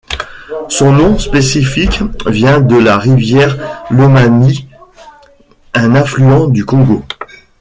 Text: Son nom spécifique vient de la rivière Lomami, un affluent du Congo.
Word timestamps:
Son 0.67 0.93
nom 0.93 1.19
spécifique 1.19 2.01
vient 2.25 2.59
de 2.59 2.75
la 2.75 2.97
rivière 2.97 3.85
Lomami, 3.91 4.67
un 5.75 5.93
affluent 5.93 6.47
du 6.47 6.65
Congo. 6.65 7.03